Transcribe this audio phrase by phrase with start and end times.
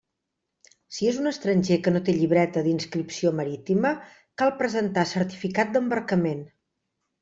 [0.95, 3.95] Si és un estranger que no té Llibreta d'inscripció marítima,
[4.45, 6.47] cal presentar certificat d'embarcament.